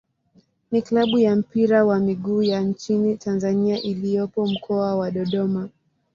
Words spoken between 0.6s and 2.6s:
ni klabu ya mpira wa miguu